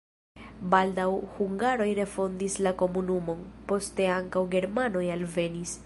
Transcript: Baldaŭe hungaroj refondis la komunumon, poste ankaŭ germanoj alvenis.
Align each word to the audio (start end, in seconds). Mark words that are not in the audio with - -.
Baldaŭe 0.73 1.19
hungaroj 1.33 1.87
refondis 1.99 2.57
la 2.69 2.73
komunumon, 2.81 3.45
poste 3.73 4.09
ankaŭ 4.19 4.45
germanoj 4.57 5.07
alvenis. 5.19 5.77